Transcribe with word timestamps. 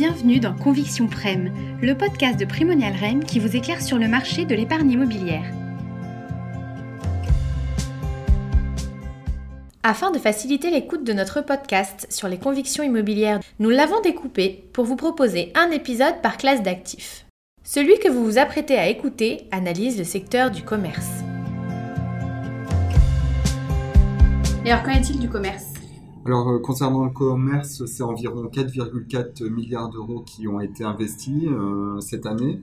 Bienvenue 0.00 0.40
dans 0.40 0.54
Conviction 0.54 1.08
Prem, 1.08 1.52
le 1.82 1.94
podcast 1.94 2.40
de 2.40 2.46
Primonial 2.46 2.94
Rem 2.94 3.22
qui 3.22 3.38
vous 3.38 3.54
éclaire 3.54 3.82
sur 3.82 3.98
le 3.98 4.08
marché 4.08 4.46
de 4.46 4.54
l'épargne 4.54 4.92
immobilière. 4.92 5.44
Afin 9.82 10.10
de 10.10 10.18
faciliter 10.18 10.70
l'écoute 10.70 11.04
de 11.04 11.12
notre 11.12 11.42
podcast 11.42 12.06
sur 12.08 12.28
les 12.28 12.38
convictions 12.38 12.82
immobilières, 12.82 13.40
nous 13.58 13.68
l'avons 13.68 14.00
découpé 14.00 14.64
pour 14.72 14.86
vous 14.86 14.96
proposer 14.96 15.52
un 15.54 15.70
épisode 15.70 16.22
par 16.22 16.38
classe 16.38 16.62
d'actifs. 16.62 17.26
Celui 17.62 17.98
que 17.98 18.08
vous 18.08 18.24
vous 18.24 18.38
apprêtez 18.38 18.78
à 18.78 18.88
écouter 18.88 19.48
analyse 19.50 19.98
le 19.98 20.04
secteur 20.04 20.50
du 20.50 20.62
commerce. 20.62 21.10
Et 24.64 24.72
alors 24.72 24.82
qu'en 24.82 24.92
est-il 24.92 25.18
du 25.18 25.28
commerce? 25.28 25.79
Alors, 26.26 26.50
euh, 26.50 26.58
concernant 26.58 27.04
le 27.04 27.10
commerce, 27.10 27.84
c'est 27.86 28.02
environ 28.02 28.44
4,4 28.46 29.48
milliards 29.48 29.88
d'euros 29.88 30.20
qui 30.20 30.46
ont 30.48 30.60
été 30.60 30.84
investis 30.84 31.46
euh, 31.46 31.98
cette 32.00 32.26
année. 32.26 32.60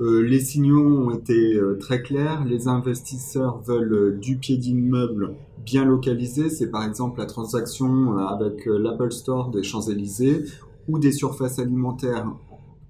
Euh, 0.00 0.22
les 0.22 0.40
signaux 0.40 1.08
ont 1.08 1.10
été 1.10 1.58
très 1.78 2.02
clairs. 2.02 2.44
Les 2.44 2.68
investisseurs 2.68 3.60
veulent 3.60 4.18
du 4.18 4.38
pied 4.38 4.56
d'immeuble 4.56 5.34
bien 5.64 5.84
localisé. 5.84 6.48
C'est 6.48 6.70
par 6.70 6.84
exemple 6.84 7.18
la 7.18 7.26
transaction 7.26 8.16
avec 8.18 8.64
l'Apple 8.66 9.12
Store 9.12 9.50
des 9.50 9.62
Champs-Élysées 9.62 10.44
ou 10.88 10.98
des 10.98 11.12
surfaces 11.12 11.58
alimentaires 11.58 12.30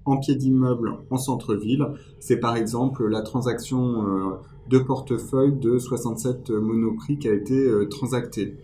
en 0.07 0.17
pied 0.17 0.35
d'immeuble 0.35 0.97
en 1.09 1.17
centre-ville. 1.17 1.85
C'est 2.19 2.37
par 2.37 2.55
exemple 2.55 3.07
la 3.07 3.21
transaction 3.21 4.37
de 4.69 4.79
portefeuille 4.79 5.53
de 5.53 5.77
67 5.77 6.49
Monoprix 6.49 7.17
qui 7.17 7.29
a 7.29 7.33
été 7.33 7.69
transactée. 7.89 8.57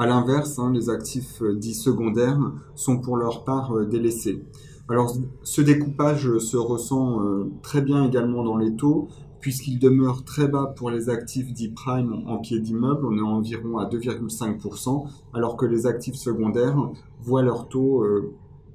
À 0.00 0.06
l'inverse, 0.06 0.58
hein, 0.58 0.72
les 0.72 0.88
actifs 0.88 1.42
euh, 1.42 1.54
dits 1.54 1.74
secondaires 1.74 2.40
sont 2.74 2.96
pour 2.96 3.18
leur 3.18 3.44
part 3.44 3.76
euh, 3.76 3.84
délaissés. 3.84 4.42
Alors 4.88 5.14
ce 5.42 5.60
découpage 5.60 6.38
se 6.38 6.56
ressent 6.56 7.22
euh, 7.22 7.50
très 7.62 7.82
bien 7.82 8.06
également 8.06 8.42
dans 8.42 8.56
les 8.56 8.74
taux, 8.76 9.08
puisqu'il 9.40 9.78
demeure 9.78 10.24
très 10.24 10.48
bas 10.48 10.72
pour 10.74 10.90
les 10.90 11.10
actifs 11.10 11.52
dits 11.52 11.68
prime 11.68 12.14
en 12.26 12.38
pied 12.38 12.60
d'immeuble, 12.60 13.04
on 13.04 13.18
est 13.18 13.20
environ 13.20 13.76
à 13.76 13.90
2,5%, 13.90 15.06
alors 15.34 15.58
que 15.58 15.66
les 15.66 15.86
actifs 15.86 16.14
secondaires 16.14 16.78
voient 17.20 17.42
leur 17.42 17.68
taux 17.68 18.02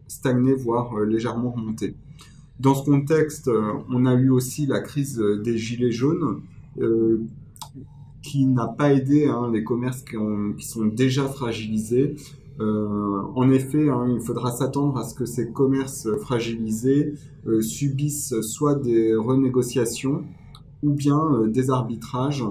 stagner, 0.07 0.53
voire 0.53 0.99
légèrement 0.99 1.51
remonter. 1.51 1.95
Dans 2.59 2.75
ce 2.75 2.85
contexte, 2.85 3.49
on 3.89 4.05
a 4.05 4.13
eu 4.13 4.29
aussi 4.29 4.65
la 4.65 4.79
crise 4.79 5.17
des 5.17 5.57
gilets 5.57 5.91
jaunes, 5.91 6.41
qui 8.25 8.47
n'a 8.47 8.65
pas 8.65 8.91
aidé 8.91 9.27
hein, 9.27 9.51
les 9.53 9.63
commerces 9.63 10.01
qui, 10.01 10.65
sont 10.65 10.85
déjà 10.85 11.27
fragilisés. 11.27 12.15
Euh, 12.59 13.21
en 13.35 13.51
effet, 13.51 13.87
hein, 13.87 14.07
il 14.09 14.19
faudra 14.19 14.51
s'attendre 14.51 14.97
à 14.97 15.03
ce 15.03 15.13
que 15.13 15.25
ces 15.25 15.51
commerces 15.51 16.07
fragilisés 16.21 17.13
euh, 17.45 17.61
subissent 17.61 18.39
soit 18.41 18.75
des 18.75 19.13
renégociations 19.13 20.23
ou 20.81 20.91
bien 20.91 21.19
euh, 21.19 21.47
des 21.47 21.69
arbitrages 21.69 22.43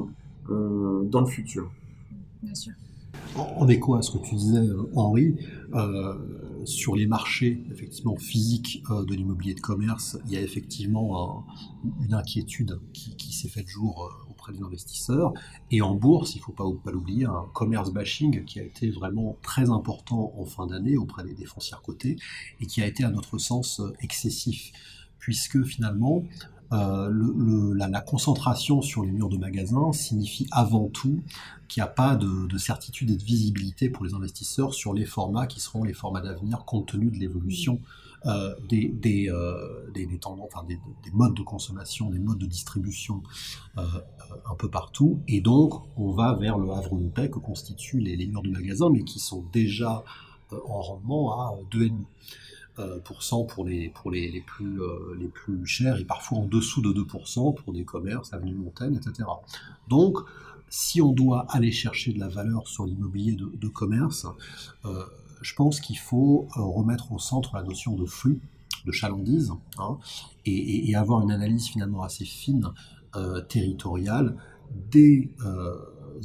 dans 0.49 1.21
le 1.21 1.27
futur. 1.27 1.71
Bien 2.43 2.55
sûr. 2.55 2.73
En, 3.35 3.67
écho 3.67 3.95
à 3.95 4.03
ce 4.03 4.13
que 4.13 4.23
tu 4.23 4.35
disais, 4.35 4.61
Henri, 4.95 5.37
sur 6.65 6.97
les 6.97 7.07
marchés 7.07 7.65
effectivement 7.71 8.17
physiques 8.17 8.83
de 8.89 9.15
l'immobilier 9.15 9.55
de 9.55 9.61
commerce, 9.61 10.19
il 10.27 10.33
y 10.33 10.37
a 10.37 10.41
effectivement 10.41 11.47
une 12.01 12.15
inquiétude 12.15 12.81
qui, 12.93 13.33
s'est 13.33 13.49
faite 13.49 13.67
jour 13.67 14.11
des 14.53 14.63
investisseurs. 14.63 15.33
Et 15.71 15.83
en 15.83 15.95
bourse, 15.95 16.35
il 16.35 16.39
ne 16.39 16.43
faut 16.43 16.53
pas, 16.53 16.65
l'oublier, 16.91 17.25
un 17.25 17.47
commerce 17.53 17.93
bashing 17.93 18.45
qui 18.45 18.61
a 18.61 18.63
été 18.63 18.91
vraiment 18.91 19.37
très 19.43 19.71
important 19.71 20.33
en 20.37 20.45
fin 20.45 20.67
d'année 20.67 20.97
auprès 20.97 21.25
des, 21.25 21.45
foncières 21.45 21.83
cotées 21.83 22.17
et 22.61 22.67
qui 22.67 22.83
a 22.83 22.87
été 22.87 23.05
à 23.05 23.11
notre 23.11 23.39
sens 23.39 23.81
excessif, 24.01 24.73
puisque 25.19 25.63
finalement, 25.65 26.25
euh, 26.75 27.75
la, 27.77 28.01
concentration 28.01 28.83
sur 28.83 29.05
les 29.05 29.13
murs 29.13 29.29
de 29.29 29.37
magasins 29.37 29.93
signifie 29.93 30.47
avant 30.51 30.89
tout 30.89 31.23
qu'il 31.69 31.83
n'y 31.83 31.89
a 31.89 31.91
pas 31.91 32.17
de, 32.17 32.47
de, 32.47 32.59
certitude 32.59 33.11
et 33.11 33.17
de 33.17 33.23
visibilité 33.23 33.89
pour 33.89 34.05
les 34.05 34.15
investisseurs 34.15 34.75
sur 34.75 34.93
les 34.93 35.07
formats 35.07 35.47
qui 35.47 35.61
seront 35.61 35.85
les 35.85 35.93
formats 35.93 36.21
d'avenir 36.21 36.65
compte 36.65 36.87
tenu 36.89 37.11
de 37.11 37.17
l'évolution 37.19 37.81
euh, 38.27 38.55
euh, 38.73 39.91
des, 39.93 40.19
tendances, 40.21 40.49
enfin 40.53 40.65
des, 40.67 40.79
des, 41.05 41.11
modes 41.13 41.35
de 41.35 41.43
consommation, 41.43 42.11
des 42.11 42.19
modes 42.19 42.39
de 42.39 42.47
distribution 42.47 43.23
un 43.77 44.55
peu 44.59 44.69
partout. 44.69 45.21
Et 45.29 45.41
donc, 45.41 45.75
on 45.97 46.11
va 46.11 46.35
vers 46.35 46.59
le 46.59 46.71
havre 46.71 46.97
de 46.97 47.09
paix 47.09 47.29
que 47.31 47.39
constituent 47.39 48.01
les, 48.01 48.17
les 48.17 48.27
murs 48.27 48.43
de 48.43 48.51
magasins, 48.51 48.89
mais 48.91 49.05
qui 49.05 49.19
sont 49.19 49.45
déjà 49.53 50.03
en 50.51 50.81
rendement 50.81 51.33
à 51.39 51.55
2,5%. 51.71 51.93
Pour 53.05 53.23
cent 53.23 53.45
pour 53.45 53.65
les, 53.65 53.89
pour 53.89 54.11
les, 54.11 54.31
les, 54.31 54.41
plus, 54.41 54.81
les 55.19 55.29
plus 55.29 55.65
chers 55.67 55.99
et 55.99 56.05
parfois 56.05 56.39
en 56.39 56.45
dessous 56.45 56.83
de 56.83 56.93
2% 56.93 57.55
pour 57.55 57.73
des 57.73 57.85
commerces, 57.85 58.33
avenue 58.33 58.55
Montaigne, 58.55 58.97
etc. 58.97 59.29
Donc, 59.89 60.19
si 60.77 61.01
on 61.01 61.13
doit 61.13 61.47
aller 61.51 61.71
chercher 61.71 62.13
de 62.13 62.19
la 62.19 62.29
valeur 62.29 62.67
sur 62.67 62.85
l'immobilier 62.85 63.37
de, 63.37 63.69
commerce, 63.69 64.27
euh, 64.85 65.05
je 65.41 65.55
pense 65.55 65.79
qu'il 65.79 65.99
faut 65.99 66.49
euh, 66.57 66.63
remettre 66.63 67.13
au 67.13 67.21
centre 67.21 67.55
la 67.55 67.63
notion 67.63 67.95
de 67.95 68.05
flux, 68.05 68.41
de 68.85 68.91
chalandise, 68.91 69.53
hein, 69.79 69.99
et, 70.45 70.95
avoir 70.97 71.23
une 71.23 71.31
analyse 71.31 71.69
finalement 71.69 72.03
assez 72.03 72.25
fine, 72.25 72.73
euh, 73.15 73.41
territoriale, 73.43 74.37
des 74.91 75.31
euh, 75.45 75.77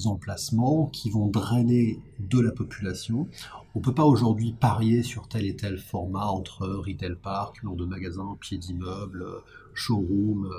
emplacements 0.06 0.88
qui 0.88 1.10
vont 1.10 1.28
drainer 1.28 2.00
de 2.20 2.40
la 2.40 2.52
population. 2.52 3.28
On 3.76 3.80
ne 3.80 3.84
peut 3.84 3.94
pas 3.94 4.06
aujourd'hui 4.06 4.54
parier 4.54 5.04
sur 5.04 5.28
tel 5.28 5.46
et 5.46 5.56
tel 5.56 5.78
format 5.78 6.26
entre 6.26 6.68
retail 6.68 7.16
park, 7.22 7.64
nom 7.64 7.76
de 7.76 7.86
magasin, 7.86 8.38
pied 8.40 8.58
d'immeuble, 8.58 9.26
showroom. 9.74 10.50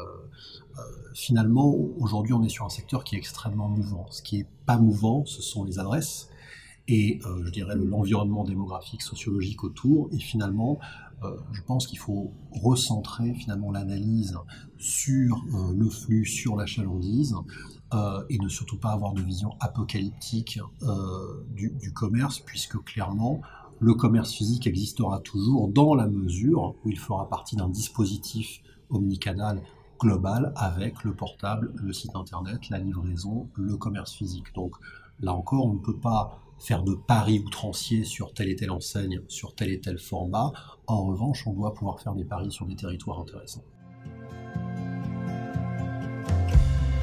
finalement, 1.15 1.75
aujourd'hui, 1.99 2.33
on 2.33 2.43
est 2.43 2.49
sur 2.49 2.65
un 2.65 2.71
secteur 2.71 3.05
qui 3.05 3.17
est 3.17 3.19
extrêmement 3.19 3.69
mouvant. 3.69 4.07
Ce 4.11 4.23
qui 4.23 4.39
n'est 4.39 4.49
pas 4.67 4.79
mouvant, 4.79 5.25
ce 5.27 5.43
sont 5.43 5.65
les 5.65 5.79
adresses 5.79 6.31
et 6.91 7.21
euh, 7.25 7.45
je 7.45 7.51
dirais 7.51 7.77
l'environnement 7.77 8.45
démographique, 8.45 9.03
sociologique 9.03 9.63
autour. 9.63 10.09
Et 10.13 10.19
finalement, 10.19 10.81
euh, 11.23 11.37
je 11.53 11.63
pense 11.63 11.87
qu'il 11.87 11.99
faut 11.99 12.33
recentrer 12.51 13.33
finalement 13.35 13.71
l'analyse 13.71 14.37
sur 14.77 15.37
euh, 15.37 15.73
le 15.73 15.89
flux, 15.89 16.25
sur 16.25 16.57
la 16.57 16.67
chalandise, 16.67 17.37
et 18.29 18.39
ne 18.39 18.49
surtout 18.49 18.79
pas 18.79 18.91
avoir 18.91 19.13
de 19.15 19.23
vision 19.23 19.57
apocalyptique 19.61 20.61
du, 21.49 21.71
du, 21.71 21.93
commerce, 21.93 22.39
puisque 22.39 22.79
clairement, 22.85 23.41
le 23.81 23.95
commerce 23.95 24.33
physique 24.33 24.67
existera 24.67 25.21
toujours 25.21 25.69
dans 25.69 25.95
la 25.95 26.07
mesure 26.07 26.75
où 26.85 26.91
il 26.91 26.99
fera 26.99 27.29
partie 27.29 27.57
d'un 27.57 27.69
dispositif 27.69 28.61
omnicanal 28.91 29.63
global 30.01 30.53
avec 30.57 31.05
le 31.05 31.15
portable, 31.15 31.73
le 31.75 31.93
site 31.93 32.17
internet, 32.17 32.69
la 32.71 32.79
livraison, 32.79 33.49
le 33.55 33.77
commerce 33.77 34.13
physique. 34.13 34.55
Donc 34.55 34.75
là 35.21 35.35
encore, 35.35 35.67
on 35.67 35.75
ne 35.75 35.79
peut 35.79 35.99
pas 35.99 36.41
faire 36.59 36.83
de 36.83 36.95
paris 36.95 37.43
outranciers 37.45 38.05
sur 38.05 38.33
telle 38.35 38.49
et 38.49 38.57
telle 38.57 38.71
enseigne, 38.71 39.21
sur 39.29 39.55
tel 39.55 39.71
et 39.71 39.81
tel 39.81 39.99
format. 39.99 40.53
En 40.87 41.05
revanche, 41.05 41.47
on 41.47 41.53
doit 41.53 41.75
pouvoir 41.75 42.01
faire 42.01 42.15
des 42.15 42.25
paris 42.25 42.51
sur 42.51 42.67
des 42.67 42.77
territoires 42.77 43.21
intéressants. 43.21 43.65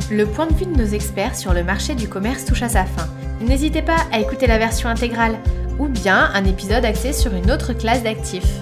Le 0.10 0.26
point 0.26 0.48
de 0.48 0.54
vue 0.54 0.66
de 0.66 0.78
nos 0.78 0.86
experts 0.86 1.36
sur 1.36 1.54
le 1.54 1.66
marché 1.66 1.94
du 1.94 2.08
commerce 2.08 2.46
touche 2.46 2.62
à 2.62 2.70
sa 2.70 2.86
fin. 2.86 3.08
N'hésitez 3.42 3.82
pas 3.82 3.98
à 4.14 4.20
écouter 4.20 4.48
la 4.48 4.58
version 4.58 4.88
intégrale 4.88 5.38
ou 5.80 5.88
bien 5.88 6.32
un 6.34 6.46
épisode 6.46 6.86
axé 6.86 7.12
sur 7.12 7.36
une 7.36 7.52
autre 7.52 7.74
classe 7.74 8.04
d'actifs. 8.04 8.62